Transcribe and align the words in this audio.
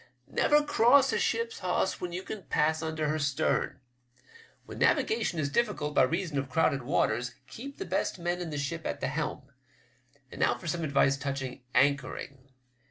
"Never 0.27 0.63
cross 0.63 1.13
a 1.13 1.19
ship's 1.19 1.59
hawse 1.59 2.01
when 2.01 2.11
you 2.11 2.23
can 2.23 2.41
pass 2.45 2.81
under 2.81 3.07
her 3.07 3.19
stern. 3.19 3.79
When 4.65 4.79
navigation 4.79 5.37
is 5.37 5.51
diflScult 5.51 5.93
by 5.93 6.01
reason 6.01 6.39
of 6.39 6.49
crowded 6.49 6.81
waters, 6.81 7.35
keep 7.45 7.77
the 7.77 7.85
best 7.85 8.17
men 8.17 8.41
in 8.41 8.49
the 8.49 8.57
ship 8.57 8.83
at 8.87 8.99
the 8.99 9.09
helm. 9.09 9.43
And 10.31 10.41
now 10.41 10.55
for 10.57 10.65
some 10.65 10.83
advice 10.83 11.17
touching 11.17 11.61
anchoring. 11.75 12.51